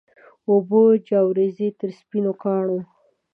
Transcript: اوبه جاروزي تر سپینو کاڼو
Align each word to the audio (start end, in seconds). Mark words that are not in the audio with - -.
اوبه 0.49 0.81
جاروزي 1.07 1.69
تر 1.79 1.89
سپینو 1.99 2.33
کاڼو 2.41 2.77